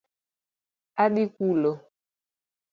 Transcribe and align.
Adhi 1.03 1.23
kulo 1.35 1.71